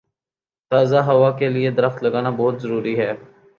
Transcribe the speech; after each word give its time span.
تازہ 0.71 0.97
ہوا 0.97 1.31
کے 1.37 1.49
لیے 1.49 1.71
درخت 1.71 2.03
لگانا 2.03 2.29
بہت 2.29 2.61
ضروری 2.61 2.99
ہے۔ 2.99 3.11